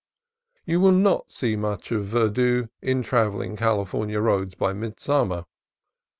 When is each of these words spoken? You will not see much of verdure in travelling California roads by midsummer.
You 0.65 0.79
will 0.79 0.93
not 0.93 1.31
see 1.31 1.55
much 1.55 1.91
of 1.91 2.07
verdure 2.07 2.69
in 2.81 3.03
travelling 3.03 3.55
California 3.55 4.19
roads 4.19 4.55
by 4.55 4.73
midsummer. 4.73 5.45